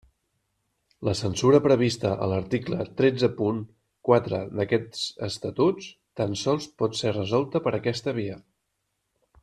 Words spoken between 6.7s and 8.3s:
pot ser resolta per aquesta